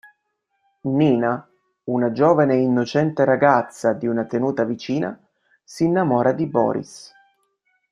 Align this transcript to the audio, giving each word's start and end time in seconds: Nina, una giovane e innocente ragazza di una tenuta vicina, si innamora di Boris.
Nina, 0.89 1.47
una 1.83 2.11
giovane 2.11 2.55
e 2.55 2.61
innocente 2.61 3.23
ragazza 3.23 3.93
di 3.93 4.07
una 4.07 4.25
tenuta 4.25 4.63
vicina, 4.63 5.15
si 5.63 5.83
innamora 5.83 6.31
di 6.31 6.47
Boris. 6.47 7.11